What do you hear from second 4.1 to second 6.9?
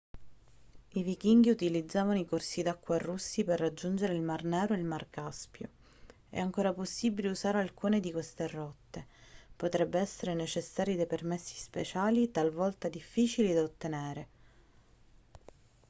il mar nero e il mar caspio è ancora